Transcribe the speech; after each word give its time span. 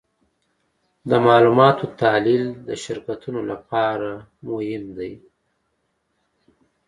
د 1.09 1.11
معلوماتو 1.25 1.85
تحلیل 1.99 2.45
د 2.67 2.69
شرکتونو 2.83 3.39
لپاره 3.51 4.09
مهم 4.49 4.83
دی. 4.97 5.13